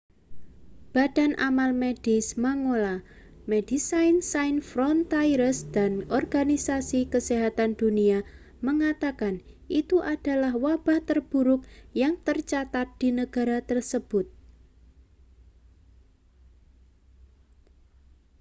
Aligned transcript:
badan 0.97 1.31
amal 1.47 1.71
medis 1.81 2.27
mangola 2.43 2.95
medecins 3.51 4.21
sans 4.33 4.61
frontieres 4.71 5.57
dan 5.75 5.91
organisasi 6.19 7.01
kesehatan 7.13 7.69
dunia 7.81 8.19
mengatakan 8.65 9.35
itu 9.79 9.97
adalah 10.13 10.53
wabah 10.65 10.99
terburuk 11.09 11.61
yang 12.01 12.13
tercatat 12.27 12.87
di 13.01 13.09
negara 13.19 13.57
tersebut 13.69 14.25